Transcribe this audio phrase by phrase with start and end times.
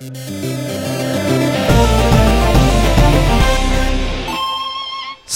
[0.00, 0.02] С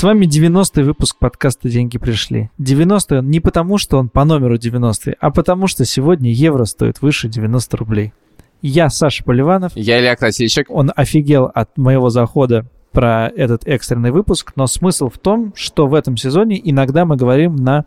[0.02, 2.48] вами 90-й выпуск подкаста «Деньги пришли».
[2.58, 7.02] 90-й он не потому, что он по номеру 90 а потому, что сегодня евро стоит
[7.02, 8.14] выше 90 рублей.
[8.62, 9.72] Я Саша Поливанов.
[9.74, 10.70] Я Илья Красильщик.
[10.70, 15.92] Он офигел от моего захода про этот экстренный выпуск, но смысл в том, что в
[15.92, 17.84] этом сезоне иногда мы говорим на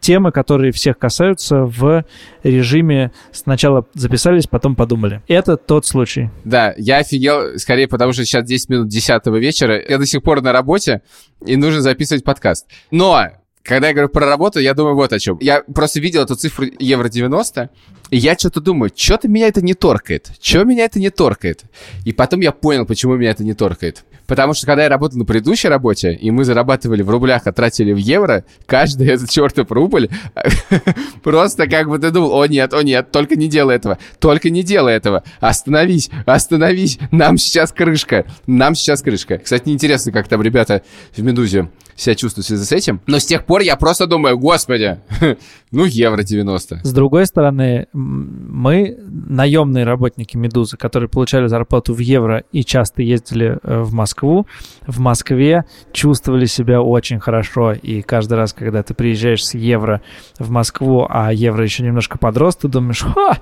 [0.00, 2.04] темы, которые всех касаются в
[2.42, 5.22] режиме сначала записались, потом подумали.
[5.28, 6.30] Это тот случай.
[6.44, 10.42] Да, я офигел, скорее потому что сейчас 10 минут 10 вечера, я до сих пор
[10.42, 11.02] на работе,
[11.46, 12.66] и нужно записывать подкаст.
[12.90, 13.30] Но
[13.62, 15.38] когда я говорю про работу, я думаю вот о чем.
[15.40, 17.70] Я просто видел эту цифру евро 90,
[18.10, 20.32] и я что-то думаю, что-то меня это не торкает.
[20.40, 21.64] Чего меня это не торкает?
[22.04, 24.04] И потом я понял, почему меня это не торкает.
[24.26, 27.92] Потому что когда я работал на предыдущей работе, и мы зарабатывали в рублях, а тратили
[27.92, 30.08] в евро, каждый этот чертов рубль
[31.24, 34.62] просто как бы ты думал, о нет, о нет, только не делай этого, только не
[34.62, 39.38] делай этого, остановись, остановись, нам сейчас крышка, нам сейчас крышка.
[39.38, 40.82] Кстати, неинтересно, как там ребята
[41.16, 44.38] в «Медузе» себя чувствуют в связи с этим, но с тех пор я просто думаю,
[44.38, 44.98] господи,
[45.70, 46.80] ну евро 90.
[46.82, 53.58] С другой стороны, мы наемные работники «Медузы», которые получали зарплату в евро и часто ездили
[53.62, 54.46] э, в Москву,
[54.86, 57.72] в Москве чувствовали себя очень хорошо.
[57.72, 60.00] И каждый раз, когда ты приезжаешь с евро
[60.38, 63.38] в Москву, а евро еще немножко подрос, ты думаешь, ха,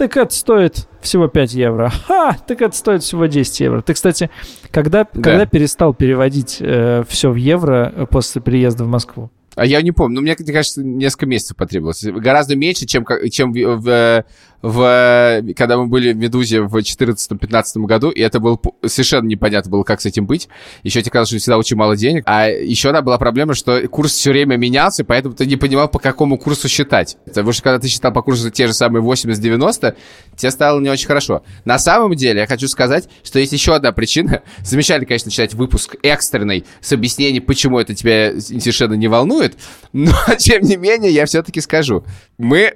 [0.00, 1.92] так это стоит всего 5 евро.
[2.06, 3.82] Ха, так это стоит всего 10 евро.
[3.82, 4.30] Ты, кстати,
[4.70, 5.20] когда, да.
[5.20, 9.30] когда перестал переводить э, все в евро э, после приезда в Москву?
[9.56, 10.14] А я не помню.
[10.14, 12.02] Ну, мне, мне кажется, несколько месяцев потребовалось.
[12.02, 14.24] Гораздо меньше, чем, чем в, в,
[14.62, 19.84] в, когда мы были в «Медузе» в 2014-2015 году, и это было совершенно непонятно было,
[19.84, 20.48] как с этим быть.
[20.82, 22.24] Еще тебе казалось, что всегда очень мало денег.
[22.26, 25.98] А еще одна была проблема, что курс все время менялся, поэтому ты не понимал, по
[25.98, 27.16] какому курсу считать.
[27.24, 29.96] Потому что когда ты считал по курсу те же самые 80-90,
[30.36, 31.42] тебе стало не очень хорошо.
[31.64, 34.42] На самом деле, я хочу сказать, что есть еще одна причина.
[34.62, 39.56] Замечательно, конечно, читать выпуск экстренный с объяснением, почему это тебя совершенно не волнует,
[39.92, 42.04] но, тем не менее, я все-таки скажу.
[42.36, 42.74] Мы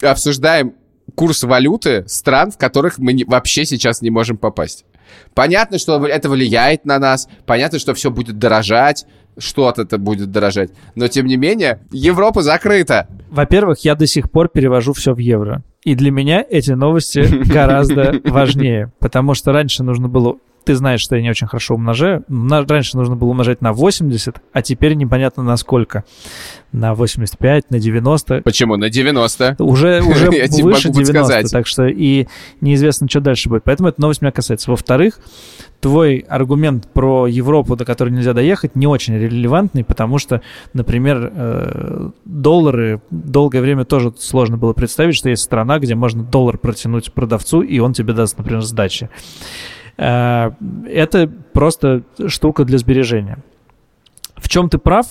[0.00, 0.74] обсуждаем
[1.14, 4.84] курс валюты стран, в которых мы не, вообще сейчас не можем попасть.
[5.34, 9.06] Понятно, что это влияет на нас, понятно, что все будет дорожать,
[9.38, 13.08] что-то это будет дорожать, но тем не менее Европа закрыта.
[13.30, 15.62] Во-первых, я до сих пор перевожу все в евро.
[15.82, 17.20] И для меня эти новости
[17.52, 22.24] гораздо важнее, потому что раньше нужно было ты знаешь, что я не очень хорошо умножаю.
[22.28, 26.04] Раньше нужно было умножать на 80, а теперь непонятно на сколько.
[26.72, 28.42] На 85, на 90.
[28.42, 28.76] Почему?
[28.76, 29.56] На 90.
[29.58, 30.30] Уже, уже
[30.62, 32.26] выше 90, так что и
[32.60, 33.64] неизвестно, что дальше будет.
[33.64, 34.70] Поэтому эта новость меня касается.
[34.70, 35.18] Во-вторых,
[35.80, 40.42] твой аргумент про Европу, до которой нельзя доехать, не очень релевантный, потому что,
[40.74, 46.58] например, э, доллары долгое время тоже сложно было представить, что есть страна, где можно доллар
[46.58, 49.08] протянуть продавцу, и он тебе даст, например, сдачи.
[49.96, 50.52] Э,
[50.86, 53.38] это просто штука для сбережения.
[54.36, 55.06] В чем ты прав,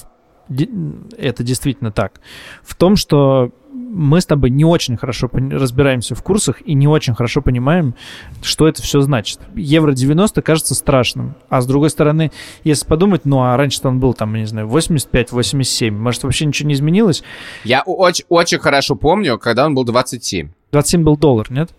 [1.17, 2.21] это действительно так.
[2.63, 7.15] В том, что мы с тобой не очень хорошо разбираемся в курсах и не очень
[7.15, 7.95] хорошо понимаем,
[8.41, 9.39] что это все значит.
[9.55, 11.35] Евро 90 кажется страшным.
[11.49, 12.31] А с другой стороны,
[12.63, 15.91] если подумать, ну а раньше-то он был там, не знаю, 85-87.
[15.91, 17.23] Может, вообще ничего не изменилось?
[17.63, 20.49] Я очень, очень хорошо помню, когда он был 27.
[20.71, 21.71] 27 был доллар, нет?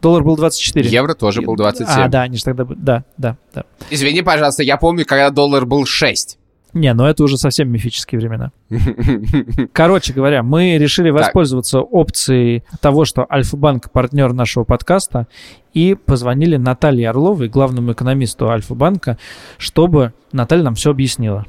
[0.00, 0.88] Доллар был 24.
[0.88, 1.86] Евро тоже был 27.
[1.88, 2.64] А, да, они же тогда...
[2.64, 3.64] Да, да, да.
[3.90, 6.38] Извини, пожалуйста, я помню, когда доллар был 6.
[6.72, 8.52] Не, ну это уже совсем мифические времена.
[9.72, 11.92] Короче говоря, мы решили воспользоваться так.
[11.92, 15.26] опцией того, что Альфа-банк партнер нашего подкаста,
[15.74, 19.18] и позвонили Наталье Орловой, главному экономисту Альфа-банка,
[19.58, 21.46] чтобы Наталья нам все объяснила.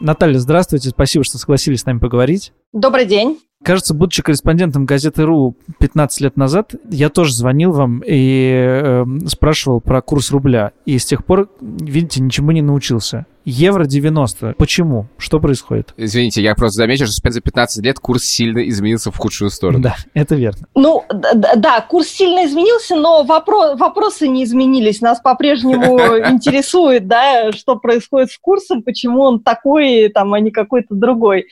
[0.00, 2.52] Наталья, здравствуйте, спасибо, что согласились с нами поговорить.
[2.72, 3.38] Добрый день.
[3.66, 9.80] Кажется, будучи корреспондентом газеты РУ 15 лет назад, я тоже звонил вам и э, спрашивал
[9.80, 10.70] про курс рубля.
[10.84, 13.26] И с тех пор, видите, ничему не научился.
[13.46, 14.54] Евро 90.
[14.58, 15.06] Почему?
[15.18, 15.94] Что происходит?
[15.96, 19.78] Извините, я просто замечу, что за 15 лет курс сильно изменился в худшую сторону.
[19.78, 20.66] Да, это верно.
[20.74, 25.00] Ну, да, да курс сильно изменился, но вопро- вопросы не изменились.
[25.00, 25.96] Нас по-прежнему
[26.28, 31.46] интересует, да, что происходит с курсом, почему он такой, там, а не какой-то другой.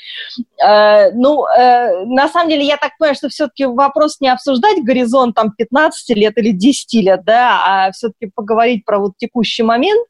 [0.60, 5.34] Э, ну, э, на самом деле, я так понимаю, что все-таки вопрос не обсуждать горизонт
[5.34, 10.00] там 15 лет или 10 лет, да, а все-таки поговорить про вот текущий момент.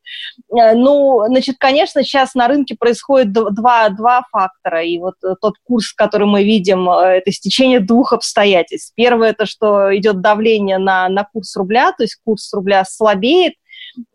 [0.50, 4.82] Э, ну, значит, конечно, сейчас на рынке происходит два, два фактора.
[4.82, 8.92] И вот э, тот курс, который мы видим, э, это стечение двух обстоятельств.
[8.94, 13.54] Первое, это что идет давление на, на курс рубля, то есть курс рубля слабеет,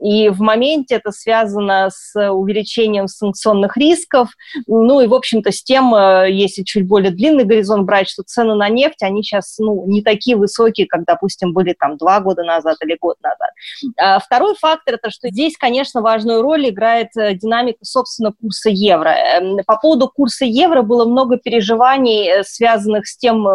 [0.01, 4.29] и в моменте это связано с увеличением санкционных рисков,
[4.67, 5.93] ну и, в общем-то, с тем,
[6.27, 10.37] если чуть более длинный горизонт брать, что цены на нефть, они сейчас, ну, не такие
[10.37, 13.49] высокие, как, допустим, были там два года назад или год назад.
[13.97, 19.09] А второй фактор– это что здесь, конечно, важную роль играет динамика, собственно, курса евро.
[19.09, 23.47] Эм, по поводу курса евро было много переживаний, связанных с тем,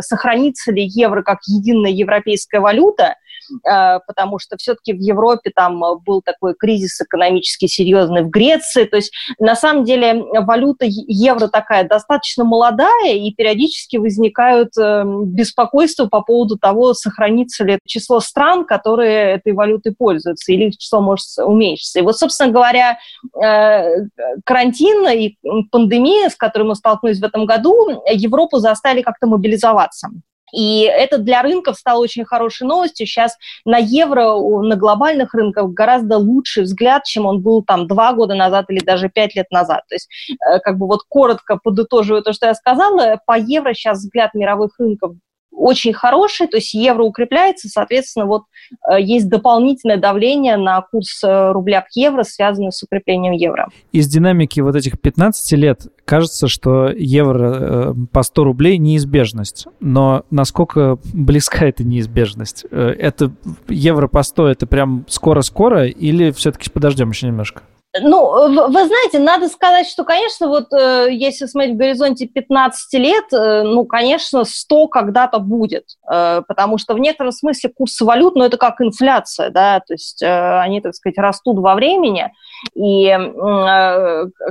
[0.00, 3.16] сохранится ли евро как единая европейская валюта,
[3.64, 8.84] э, потому что все-таки в Европе там был такой кризис экономически серьезный в Греции.
[8.84, 16.06] То есть на самом деле валюта евро такая достаточно молодая, и периодически возникают э, беспокойства
[16.06, 21.26] по поводу того, сохранится ли число стран, которые этой валютой пользуются, или их число может
[21.36, 21.98] уменьшиться.
[21.98, 22.98] И вот, собственно говоря,
[23.44, 24.06] э,
[24.46, 25.36] карантин и
[25.70, 30.08] пандемия, с которой мы столкнулись в этом году, Европу заставили как-то мобилизоваться.
[30.52, 33.06] И это для рынков стало очень хорошей новостью.
[33.06, 38.34] Сейчас на евро, на глобальных рынках гораздо лучший взгляд, чем он был там два года
[38.34, 39.82] назад или даже пять лет назад.
[39.88, 43.98] То есть, э, как бы вот коротко подытоживаю то, что я сказала, по евро сейчас
[43.98, 45.12] взгляд мировых рынков
[45.60, 48.44] очень хороший, то есть евро укрепляется, соответственно, вот
[48.90, 53.68] э, есть дополнительное давление на курс э, рубля к евро, связанное с укреплением евро.
[53.92, 59.66] Из динамики вот этих 15 лет кажется, что евро э, по 100 рублей неизбежность.
[59.80, 62.64] Но насколько близка эта неизбежность?
[62.70, 63.30] Это
[63.68, 67.62] евро по 100 это прям скоро-скоро или все-таки подождем еще немножко?
[67.98, 73.24] Ну, вы знаете, надо сказать, что, конечно, вот э, если смотреть в горизонте 15 лет,
[73.32, 78.44] э, ну, конечно, 100 когда-то будет, э, потому что в некотором смысле курсы валют, ну,
[78.44, 82.30] это как инфляция, да, то есть они, так сказать, растут во времени,
[82.74, 83.16] и,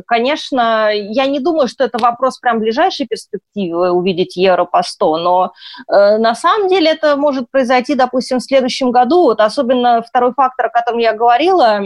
[0.08, 5.54] конечно, я не думаю, что это вопрос прям ближайшей перспективы увидеть евро по 100, но
[5.88, 10.70] на самом деле это может произойти, допустим, в следующем году, вот особенно второй фактор, о
[10.70, 11.82] котором я говорила,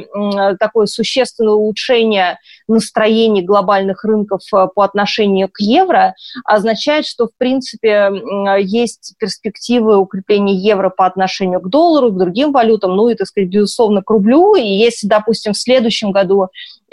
[0.59, 7.31] такой существенный существенное улучшение настроений глобальных рынков э, по отношению к евро, означает, что, в
[7.37, 8.09] принципе,
[8.61, 13.49] есть перспективы укрепления евро по отношению к доллару, к другим валютам, ну и, так сказать,
[13.49, 14.55] безусловно, к рублю.
[14.55, 16.47] И если, допустим, в следующем году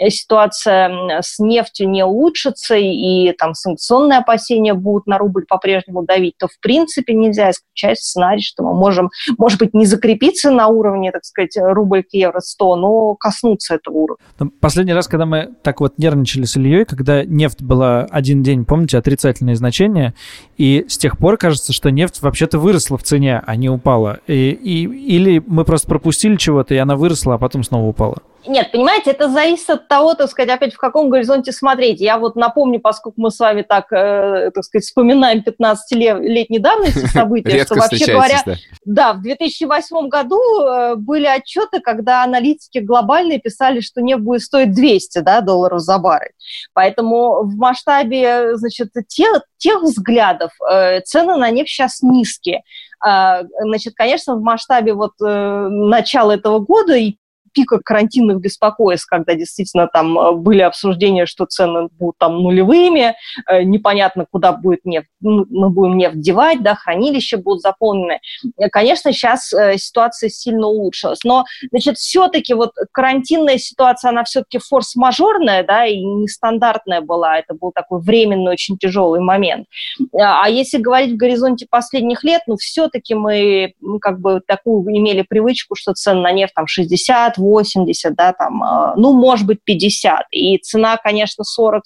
[0.09, 6.47] ситуация с нефтью не улучшится и там санкционные опасения будут на рубль по-прежнему давить, то
[6.47, 11.23] в принципе нельзя исключать сценарий, что мы можем, может быть, не закрепиться на уровне, так
[11.25, 14.25] сказать, рубль к евро 100, но коснуться этого уровня.
[14.39, 18.65] Ну, последний раз, когда мы так вот нервничали с Ильей, когда нефть была один день,
[18.65, 20.13] помните, отрицательные значения,
[20.57, 24.19] и с тех пор кажется, что нефть вообще-то выросла в цене, а не упала.
[24.27, 28.17] И, и, или мы просто пропустили чего-то, и она выросла, а потом снова упала.
[28.47, 32.01] Нет, понимаете, это зависит от того, так сказать, опять в каком горизонте смотреть.
[32.01, 37.63] Я вот напомню, поскольку мы с вами так, э, так сказать, вспоминаем 15-летней давности события,
[37.65, 38.55] что вообще говоря, да.
[38.83, 44.73] да, в 2008 году э, были отчеты, когда аналитики глобальные писали, что нефть будет стоить
[44.73, 46.33] 200 да, долларов за баррель.
[46.73, 52.63] Поэтому в масштабе, значит, тех, тех взглядов э, цены на нефть сейчас низкие.
[53.03, 57.15] А, значит, конечно, в масштабе вот начала этого года и
[57.53, 63.15] пика карантинных беспокойств, когда действительно там э, были обсуждения, что цены будут там нулевыми,
[63.47, 68.19] э, непонятно, куда будет нефть, ну, мы будем нефть девать, да, хранилища будут заполнены.
[68.57, 75.63] Э, конечно, сейчас ситуация сильно улучшилась, но, значит, все-таки вот карантинная ситуация, она все-таки форс-мажорная,
[75.63, 79.67] да, и нестандартная была, это был такой временный, очень тяжелый момент.
[80.13, 85.75] А если говорить в горизонте последних лет, ну, все-таки мы как бы такую имели привычку,
[85.75, 90.25] что цены на нефть там 60, 80, да, там, а, ну, может быть, 50.
[90.31, 91.79] И цена, конечно, 40-45,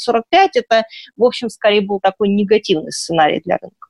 [0.54, 0.84] это,
[1.18, 3.86] в общем, скорее был такой негативный сценарий для рынка.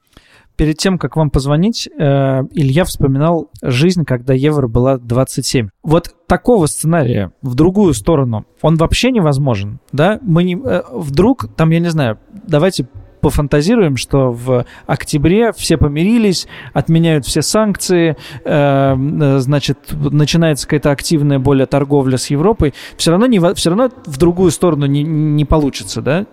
[0.55, 5.67] Перед тем, как вам позвонить, э, Илья вспоминал жизнь, когда евро была 27.
[5.83, 10.17] Вот такого сценария в другую сторону, он вообще невозможен, да?
[10.21, 12.87] Мы не, э, вдруг, там, я не знаю, давайте
[13.25, 21.65] пофантазируем, что в октябре все помирились, отменяют все санкции, э, значит, начинается какая-то активная более
[21.65, 26.27] торговля с Европой, все равно, не, все равно в другую сторону не, не получится, да?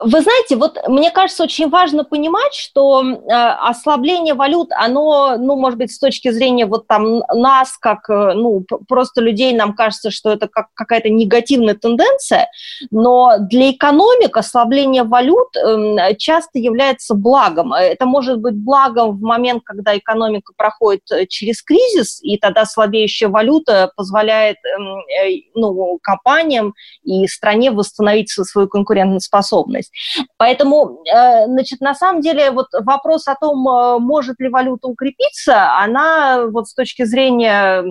[0.00, 5.76] Вы знаете, вот мне кажется, очень важно понимать, что э, ослабление валют, оно, ну, может
[5.76, 10.30] быть, с точки зрения вот там нас, как, э, ну, просто людей, нам кажется, что
[10.30, 12.48] это как какая-то негативная тенденция,
[12.92, 17.72] но для экономик ослабление валют э, часто является благом.
[17.72, 23.28] Это может быть благом в момент, когда экономика проходит э, через кризис, и тогда слабеющая
[23.28, 29.87] валюта позволяет, эм, э, ну, компаниям и стране восстановить свою конкурентоспособность.
[29.88, 30.28] Способность.
[30.36, 35.74] Поэтому, э, значит, на самом деле вот вопрос о том, э, может ли валюта укрепиться,
[35.76, 37.82] она вот с точки зрения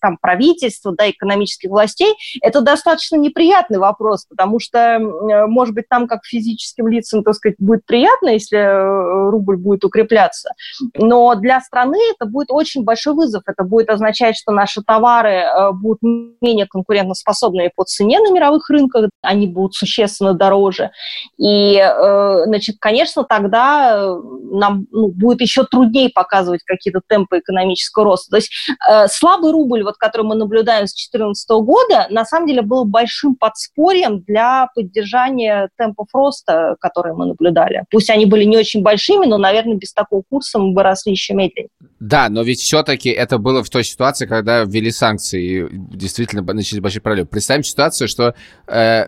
[0.00, 6.24] там, правительства, да, экономических властей, это достаточно неприятный вопрос, потому что, может быть, там как
[6.24, 10.50] физическим лицам, так сказать, будет приятно, если рубль будет укрепляться,
[10.96, 13.42] но для страны это будет очень большой вызов.
[13.46, 15.44] Это будет означать, что наши товары
[15.74, 20.90] будут менее конкурентоспособны по цене на мировых рынках, они будут существенно дороже.
[21.38, 24.20] И, э, значит, конечно, тогда э,
[24.52, 28.30] нам ну, будет еще труднее показывать какие-то темпы экономического роста.
[28.30, 28.50] То есть
[28.88, 33.34] э, слабый рубль, вот, который мы наблюдаем с 2014 года, на самом деле был большим
[33.34, 37.84] подспорьем для поддержания темпов роста, которые мы наблюдали.
[37.90, 41.34] Пусть они были не очень большими, но, наверное, без такого курса мы бы росли еще
[41.34, 41.70] медленнее.
[42.00, 46.80] Да, но ведь все-таки это было в той ситуации, когда ввели санкции, и действительно начались
[46.80, 47.28] большие проблемы.
[47.28, 48.34] Представим ситуацию, что
[48.66, 49.06] э,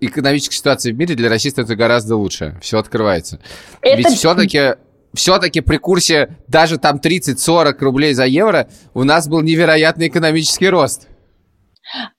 [0.00, 2.56] экономическая ситуация в мире для России становится гораздо лучше.
[2.60, 3.40] Все открывается.
[3.82, 3.96] Это...
[3.96, 4.76] Ведь все-таки
[5.14, 11.08] все-таки при курсе даже там 30-40 рублей за евро у нас был невероятный экономический рост.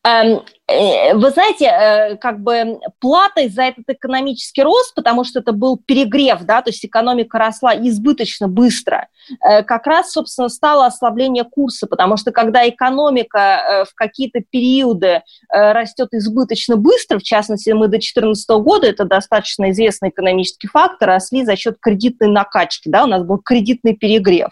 [0.04, 5.52] Эм, э, вы знаете, э, как бы платой за этот экономический рост, потому что это
[5.52, 9.08] был перегрев, да, то есть экономика росла избыточно быстро,
[9.48, 16.10] э, как раз, собственно, стало ослабление курса, потому что когда экономика в какие-то периоды растет
[16.12, 21.56] избыточно быстро, в частности, мы до 2014 года, это достаточно известный экономический фактор, росли за
[21.56, 24.50] счет кредитной накачки, да, у нас был кредитный перегрев.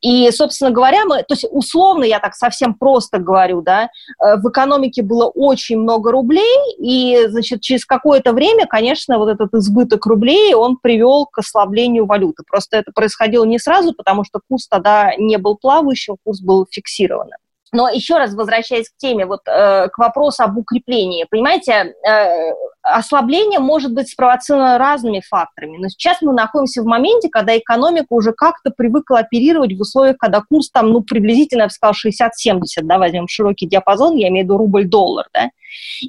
[0.00, 4.48] И, собственно говоря, мы, то есть условно, я так совсем просто говорю, да, э, в
[4.48, 10.54] экономике было очень много рублей, и, значит, через какое-то время, конечно, вот этот избыток рублей,
[10.54, 12.42] он привел к ослаблению валюты.
[12.46, 17.38] Просто это происходило не сразу, потому что курс тогда не был плавающим, курс был фиксированным.
[17.72, 22.52] Но еще раз возвращаясь к теме, вот э, к вопросу об укреплении, понимаете, э,
[22.94, 25.78] ослабление может быть спровоцировано разными факторами.
[25.78, 30.42] Но сейчас мы находимся в моменте, когда экономика уже как-то привыкла оперировать в условиях, когда
[30.42, 34.48] курс там, ну, приблизительно, я бы сказала, 60-70, да, возьмем широкий диапазон, я имею в
[34.48, 35.50] виду рубль-доллар, да,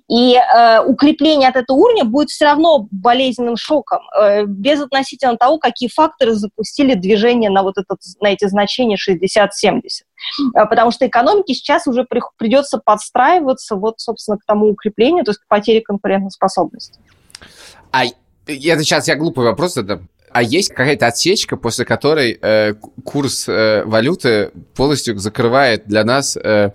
[0.07, 5.57] и э, укрепление от этого уровня будет все равно болезненным шоком, э, без относительно того,
[5.57, 9.49] какие факторы запустили движение на вот этот, на эти значения 60-70.
[10.55, 15.31] Э, потому что экономике сейчас уже при, придется подстраиваться вот, собственно, к тому укреплению, то
[15.31, 16.68] есть к потере конкурентоспособности.
[17.91, 20.01] А это сейчас я глупый вопрос это.
[20.31, 26.71] А есть какая-то отсечка, после которой э, курс э, валюты полностью закрывает для нас э,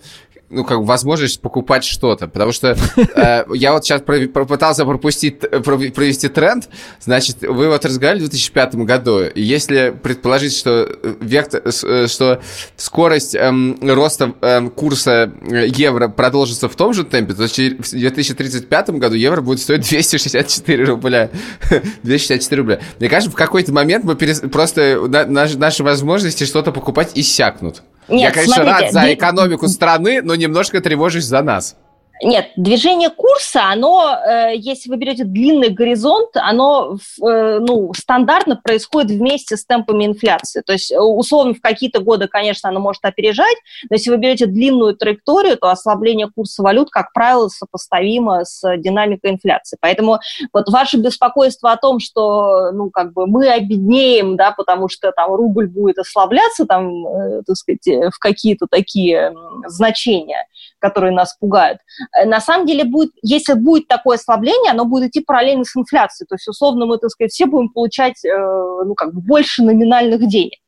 [0.55, 2.29] ну, как возможность покупать что-то.
[2.29, 6.69] Потому что э, я вот сейчас попытался пропустить, провести тренд.
[7.01, 9.23] Значит, вы вот разговаривали в 2005 году.
[9.23, 10.89] И если предположить, что,
[11.21, 12.41] вектор, э, что
[12.77, 18.91] скорость эм, роста эм, курса э, евро продолжится в том же темпе, то в 2035
[18.91, 21.31] году евро будет стоить 264 рубля.
[22.03, 22.81] 264 рубля.
[22.99, 24.41] Мне кажется, в какой-то момент мы перес...
[24.41, 27.83] просто на, наши, наши возможности что-то покупать иссякнут.
[28.09, 31.77] Нет, Я, конечно, смотрите, рад за экономику страны, но немножко тревожусь за нас.
[32.23, 39.11] Нет, движение курса, оно, э, если вы берете длинный горизонт, оно э, ну, стандартно происходит
[39.11, 40.63] вместе с темпами инфляции.
[40.65, 43.57] То есть, э, условно, в какие-то годы, конечно, оно может опережать,
[43.91, 49.33] но если вы берете длинную траекторию, то ослабление курса валют, как правило, сопоставимо с динамикой
[49.33, 49.77] инфляции.
[49.81, 50.21] Поэтому
[50.53, 55.35] вот ваше беспокойство о том, что, ну, как бы мы обеднеем, да, потому что там
[55.35, 59.35] рубль будет ослабляться, там, так сказать, в какие-то такие
[59.67, 60.47] значения,
[60.85, 61.79] которые нас пугают,
[62.13, 66.27] Э, на самом деле будет, если будет такое ослабление, оно будет идти параллельно с инфляцией.
[66.29, 70.27] То есть, условно, мы, так сказать, все будем получать, э, ну, как бы больше номинальных
[70.29, 70.59] денег.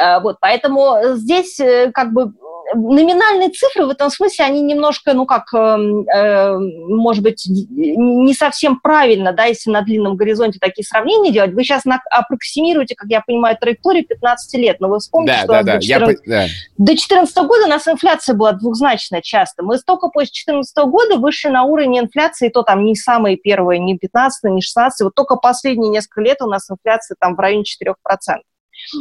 [0.00, 1.60] Э, вот, поэтому здесь
[1.92, 2.32] как бы
[2.74, 8.80] номинальные цифры в этом смысле, они немножко, ну как, эм, э, может быть, не совсем
[8.80, 11.52] правильно, да, если на длинном горизонте такие сравнения делать.
[11.52, 15.52] Вы сейчас на, аппроксимируете, как я понимаю, траекторию 15 лет, но вы вспомните, да, что
[15.52, 16.46] да, да, до, 14, я, да.
[16.78, 19.62] до 2014 года у нас инфляция была двухзначная часто.
[19.62, 23.98] Мы только после 2014 года вышли на уровень инфляции, то там не самые первые, не
[23.98, 27.94] 15, не 16, вот только последние несколько лет у нас инфляция там в районе 4%.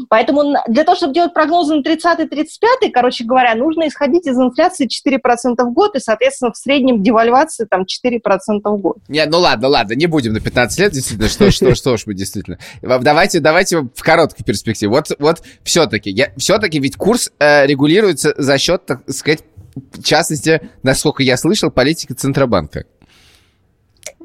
[0.10, 5.56] Поэтому для того, чтобы делать прогнозы на 30-35, короче говоря, нужно исходить из инфляции 4%
[5.64, 8.98] в год и, соответственно, в среднем девальвации там 4% в год.
[9.08, 12.14] Нет, ну ладно, ладно, не будем на 15 лет, действительно, что, что, что ж мы
[12.14, 12.58] действительно.
[12.82, 14.90] Давайте, давайте в короткой перспективе.
[14.90, 19.44] Вот, вот все-таки, все-таки ведь курс э, регулируется за счет, так сказать,
[19.76, 22.86] в частности, насколько я слышал, политики Центробанка.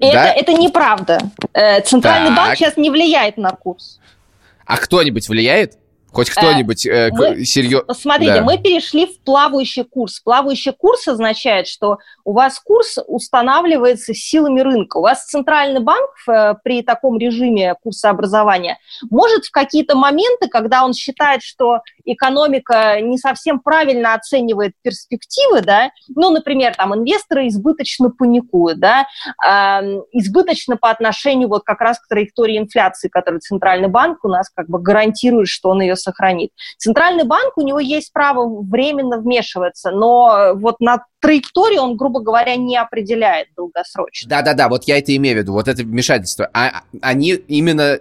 [0.01, 1.19] Это, это неправда.
[1.53, 2.37] Э, Центральный так.
[2.37, 3.99] банк сейчас не влияет на курс.
[4.69, 5.79] А кто-нибудь влияет?
[6.13, 7.93] Хоть кто-нибудь э, мы, серьезно...
[7.93, 8.43] Смотрите, да.
[8.43, 10.21] мы перешли в плавающий курс.
[10.21, 14.99] Плавающий курс означает, что у вас курс устанавливается силами рынка.
[14.99, 18.79] У вас центральный банк э, при таком режиме курса образования
[19.11, 25.91] может в какие-то моменты, когда он считает, что экономика не совсем правильно оценивает перспективы, да,
[26.09, 29.07] ну, например, там инвесторы избыточно паникуют, да,
[29.47, 34.49] э, избыточно по отношению вот как раз к траектории инфляции, которую центральный банк у нас
[34.49, 36.51] как бы гарантирует, что он ее сохранит.
[36.79, 42.57] Центральный банк, у него есть право временно вмешиваться, но вот на траекторию он, грубо говоря,
[42.57, 44.29] не определяет долгосрочно.
[44.29, 46.49] Да-да-да, вот я это имею в виду, вот это вмешательство.
[46.53, 47.99] А, они именно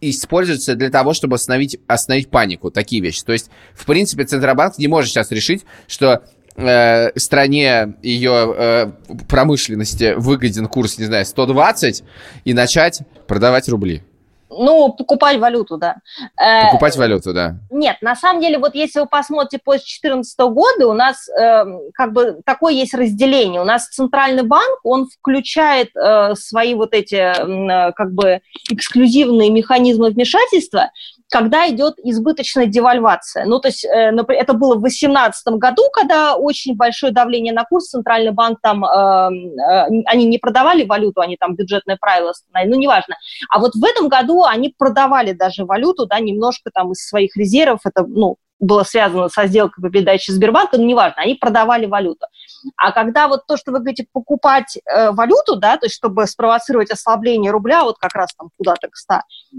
[0.00, 3.24] используются для того, чтобы остановить, остановить панику, такие вещи.
[3.24, 6.22] То есть, в принципе, Центробанк не может сейчас решить, что
[6.56, 8.92] э, стране ее э,
[9.28, 12.02] промышленности выгоден курс, не знаю, 120
[12.44, 14.02] и начать продавать рубли.
[14.48, 15.96] Ну, покупать валюту, да.
[16.40, 17.56] Э, покупать валюту, да.
[17.70, 22.12] Нет, на самом деле, вот если вы посмотрите после 2014 года, у нас э, как
[22.12, 23.60] бы такое есть разделение.
[23.60, 30.10] У нас центральный банк, он включает э, свои вот эти э, как бы эксклюзивные механизмы
[30.10, 30.90] вмешательства,
[31.30, 33.44] когда идет избыточная девальвация.
[33.46, 37.88] Ну, то есть э, это было в 2018 году, когда очень большое давление на курс,
[37.88, 42.80] Центральный банк там, э, э, они не продавали валюту, они там бюджетное правило остановили, ну,
[42.80, 43.16] неважно.
[43.50, 47.80] А вот в этом году они продавали даже валюту, да, немножко там из своих резервов,
[47.84, 52.26] это, ну, было связано со сделкой по передаче Сбербанка, ну, неважно, они продавали валюту.
[52.76, 56.90] А когда вот то, что вы говорите, покупать э, валюту, да, то есть чтобы спровоцировать
[56.90, 59.14] ослабление рубля, вот как раз там куда-то к 100,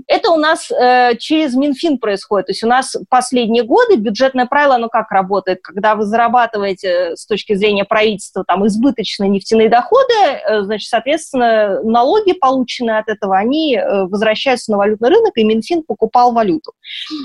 [0.07, 2.47] это у нас э, через Минфин происходит.
[2.47, 5.59] То есть у нас последние годы бюджетное правило, оно как работает?
[5.61, 11.81] Когда вы зарабатываете э, с точки зрения правительства там избыточные нефтяные доходы, э, значит, соответственно,
[11.83, 16.73] налоги, полученные от этого, они э, возвращаются на валютный рынок, и Минфин покупал валюту.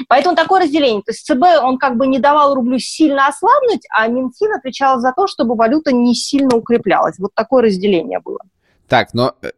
[0.09, 1.03] Поэтому такое разделение.
[1.03, 5.13] То есть ЦБ он как бы не давал рублю сильно ослабнуть, а Минфин отвечал за
[5.13, 7.19] то, чтобы валюта не сильно укреплялась.
[7.19, 8.39] Вот такое разделение было.
[8.89, 9.51] Так, но э,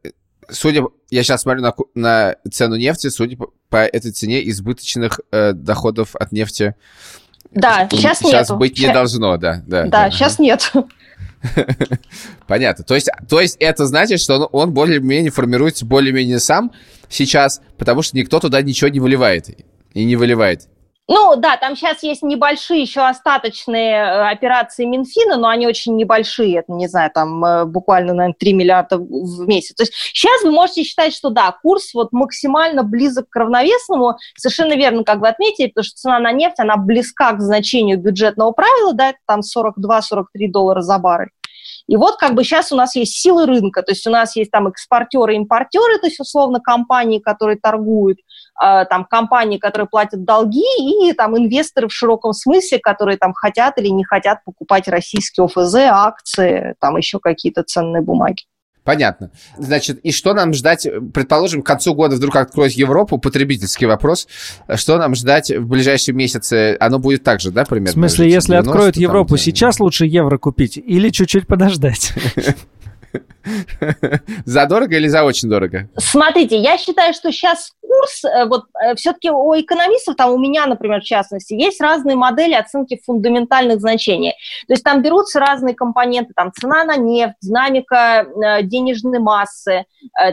[0.49, 5.53] судя, я сейчас смотрю на, на цену нефти, судя по, по этой цене избыточных э,
[5.53, 6.75] доходов от нефти.
[7.51, 8.19] Да, сейчас.
[8.19, 9.63] Сейчас быть не должно, да.
[9.67, 10.11] Да, да, да.
[10.11, 10.73] сейчас нет.
[12.47, 12.85] Понятно.
[12.85, 16.73] То есть, то есть это значит, что он, он более-менее формируется более-менее сам
[17.09, 19.51] сейчас, потому что никто туда ничего не выливает
[19.93, 20.69] и не выливает.
[21.07, 26.61] Ну да, там сейчас есть небольшие еще остаточные э, операции Минфина, но они очень небольшие,
[26.61, 29.75] это, не знаю, там э, буквально, наверное, 3 миллиарда в месяц.
[29.75, 34.77] То есть сейчас вы можете считать, что да, курс вот максимально близок к равновесному, совершенно
[34.77, 38.95] верно, как вы отметили, потому что цена на нефть, она близка к значению бюджетного правила,
[38.95, 41.29] да, это там 42-43 доллара за баррель.
[41.87, 44.51] И вот как бы сейчас у нас есть силы рынка, то есть у нас есть
[44.51, 48.19] там экспортеры, импортеры, то есть условно компании, которые торгуют,
[48.63, 50.65] э, там компании, которые платят долги,
[51.09, 55.75] и там инвесторы в широком смысле, которые там хотят или не хотят покупать российские ОФЗ,
[55.91, 58.45] акции, там еще какие-то ценные бумаги.
[58.85, 59.31] Понятно.
[59.57, 64.29] Значит, и что нам ждать, предположим, к концу года вдруг откроет Европу, потребительский вопрос,
[64.75, 66.77] что нам ждать в ближайшие месяцы?
[66.79, 67.93] Оно будет так же, да, примерно?
[67.93, 72.13] В смысле, если откроют Европу, там, сейчас лучше евро купить или чуть-чуть подождать?
[74.45, 75.89] За дорого или за очень дорого?
[75.97, 80.67] Смотрите, я считаю, что сейчас курс, э, вот э, все-таки у экономистов, там у меня,
[80.67, 84.33] например, в частности, есть разные модели оценки фундаментальных значений.
[84.67, 89.85] То есть там берутся разные компоненты, там цена на нефть, динамика э, денежной массы,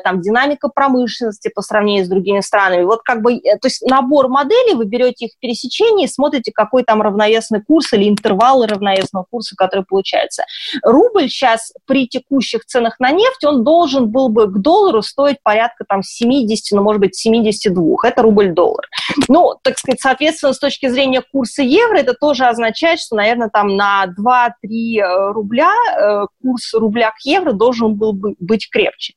[0.04, 2.84] там динамика промышленности по сравнению с другими странами.
[2.84, 6.84] Вот как бы, то есть набор моделей, вы берете их в пересечении и смотрите, какой
[6.84, 10.44] там равновесный курс или интервалы равновесного курса, который получается.
[10.84, 15.84] Рубль сейчас при текущих ценах на нефть, он должен был бы к доллару стоить порядка
[15.88, 17.98] там 70, ну, может быть, 72.
[18.04, 18.88] Это рубль-доллар.
[19.28, 23.76] Ну, так сказать, соответственно, с точки зрения курса евро, это тоже означает, что, наверное, там
[23.76, 29.14] на 2-3 э, рубля э, курс рубля к евро должен был бы быть крепче.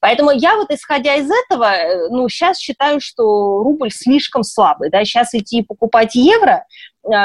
[0.00, 4.90] Поэтому я вот, исходя из этого, э, ну, сейчас считаю, что рубль слишком слабый.
[4.90, 5.04] Да?
[5.04, 6.64] Сейчас идти покупать евро,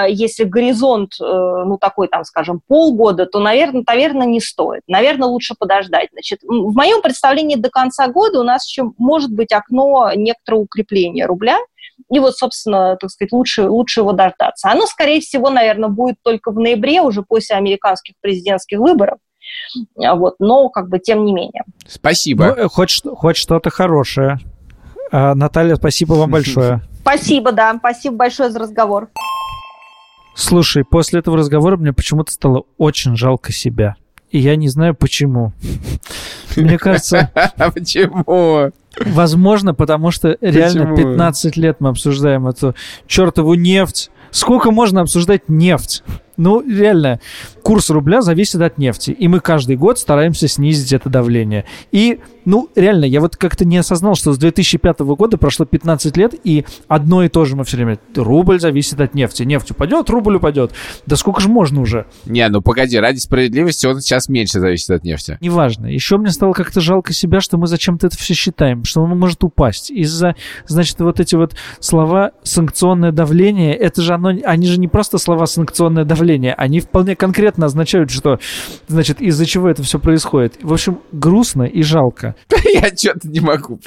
[0.08, 4.82] если горизонт, э, ну, такой, там, скажем, полгода, то, наверное, наверное, не стоит.
[4.88, 6.10] Наверное, лучше подождать.
[6.12, 11.26] Значит, в моем представлении до конца года у нас еще может быть окно некоторого укрепления
[11.26, 11.58] рубля,
[12.10, 14.70] и вот, собственно, так сказать, лучше, лучше его дождаться.
[14.70, 19.18] Оно, скорее всего, наверное, будет только в ноябре, уже после американских президентских выборов.
[19.98, 21.64] А вот, но как бы тем не менее.
[21.88, 22.46] Спасибо.
[22.46, 24.38] Ну, э, хоть, хоть что-то хорошее.
[25.12, 26.82] А, Наталья, спасибо вам большое.
[27.02, 27.76] Спасибо, да.
[27.78, 29.10] Спасибо большое за разговор.
[30.34, 33.96] Слушай, после этого разговора мне почему-то стало очень жалко себя.
[34.32, 35.54] И я не знаю почему.
[36.56, 37.32] Мне кажется...
[37.74, 38.72] Почему?
[39.06, 41.12] Возможно, потому что реально Почему?
[41.12, 42.76] 15 лет мы обсуждаем эту
[43.08, 44.10] чертову нефть.
[44.32, 46.04] Сколько можно обсуждать нефть?
[46.38, 47.20] Ну, реально,
[47.62, 51.66] курс рубля зависит от нефти, и мы каждый год стараемся снизить это давление.
[51.92, 56.34] И, ну, реально, я вот как-то не осознал, что с 2005 года прошло 15 лет,
[56.44, 58.00] и одно и то же мы все время.
[58.16, 59.44] Рубль зависит от нефти.
[59.44, 60.72] Нефть упадет, рубль упадет.
[61.06, 62.08] Да сколько же можно уже?
[62.26, 65.38] Не, ну погоди, ради справедливости он сейчас меньше зависит от нефти.
[65.42, 65.88] Неважно.
[65.88, 69.44] Еще мне стало как-то жалко себя, что мы зачем-то это все считаем, что он может
[69.44, 69.92] упасть.
[69.92, 75.18] Из-за, значит, вот эти вот слова санкционное давление, это же оно, они же не просто
[75.18, 78.40] слова санкционное давление, они вполне конкретно означают, что,
[78.88, 80.58] значит, из-за чего это все происходит.
[80.62, 82.36] В общем, грустно и жалко.
[82.74, 83.80] Я что-то не могу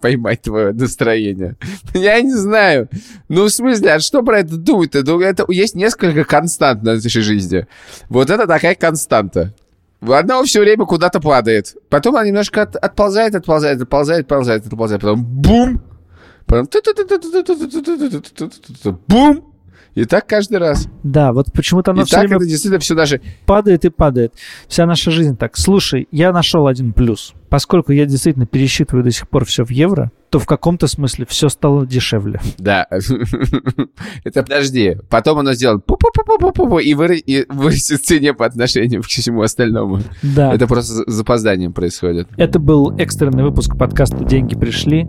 [0.00, 1.56] поймать твое настроение.
[1.94, 2.88] Я не знаю.
[3.28, 5.02] Ну, в смысле, а что про это думать-то?
[5.02, 7.66] Ну, это есть несколько констант на нашей жизни.
[8.08, 9.54] Вот это такая константа.
[10.00, 11.76] Одна все время куда-то падает.
[11.88, 15.00] Потом она немножко от, отползает, отползает, отползает, отползает, отползает.
[15.02, 15.82] Потом бум!
[16.46, 16.66] Потом
[19.06, 19.51] бум!
[19.94, 20.88] И так каждый раз.
[21.02, 23.20] Да, вот почему-то оно и все так время это действительно все даже...
[23.46, 24.34] падает и падает.
[24.68, 25.56] Вся наша жизнь так.
[25.56, 27.34] Слушай, я нашел один плюс.
[27.52, 31.50] Поскольку я действительно пересчитываю до сих пор все в евро, то в каком-то смысле все
[31.50, 32.40] стало дешевле.
[32.56, 32.86] Да.
[34.24, 34.96] Это подожди.
[35.10, 35.84] Потом оно сделает
[36.82, 40.00] и, вы, и вырастет цене по отношению к всему остальному.
[40.22, 40.54] Да.
[40.54, 42.26] Это просто с запозданием происходит.
[42.38, 45.06] Это был экстренный выпуск подкаста «Деньги пришли».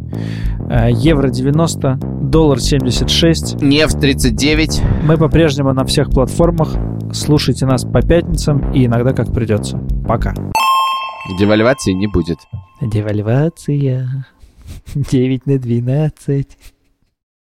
[0.69, 3.62] Э, евро 90, доллар 76.
[3.62, 4.82] Нефть 39.
[5.06, 6.75] Мы по-прежнему на всех платформах.
[7.13, 9.77] Слушайте нас по пятницам и иногда как придется.
[10.06, 10.34] Пока.
[11.30, 12.40] Девальвации не будет.
[12.82, 14.26] Девальвация.
[14.96, 16.48] 9 на 12.